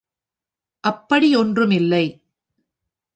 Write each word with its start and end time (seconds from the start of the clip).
அப்படி 0.83 1.35
ஒன்றும் 1.35 1.71
இல்லை. 1.71 2.05